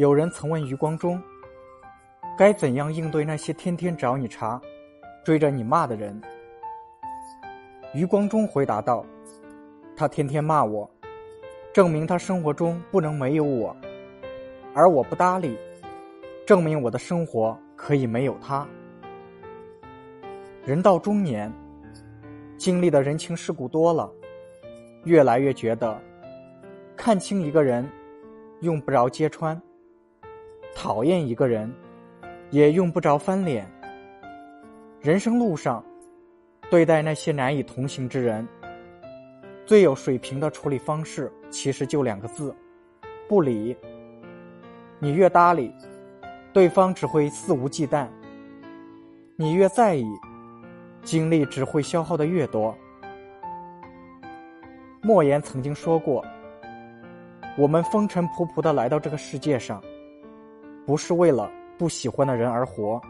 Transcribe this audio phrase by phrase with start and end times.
[0.00, 1.22] 有人曾问余光中
[2.34, 4.58] ：“该怎样应对那些天天找你茬、
[5.22, 6.18] 追着你骂的人？”
[7.92, 9.04] 余光中回答道
[9.94, 10.90] ：“他天天骂我，
[11.70, 13.76] 证明他生活中不能没有我；
[14.74, 15.54] 而我不搭理，
[16.46, 18.66] 证明我的生活可以没有他。”
[20.64, 21.52] 人到中年，
[22.56, 24.10] 经历的人情世故多了，
[25.04, 26.00] 越来越觉得，
[26.96, 27.86] 看清一个人，
[28.62, 29.54] 用不着揭穿；
[30.74, 31.72] 讨厌一个人，
[32.50, 33.70] 也用不着翻脸。
[35.00, 35.84] 人生路上，
[36.70, 38.46] 对待那些难以同行之人，
[39.64, 42.54] 最有水平的处理方式，其实就两个字：
[43.28, 43.76] 不理。
[44.98, 45.74] 你越搭理，
[46.52, 48.06] 对方只会肆无忌惮；
[49.36, 50.04] 你越在意。
[51.02, 52.76] 精力只会消耗的越多。
[55.00, 56.22] 莫言曾经说过
[57.56, 59.82] ：“我们风尘仆仆的来到这个世界上，
[60.86, 63.00] 不是为了不喜欢的人而活，